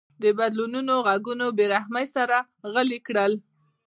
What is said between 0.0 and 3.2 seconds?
د بدلونونو غږونه په بې رحمۍ سره غلي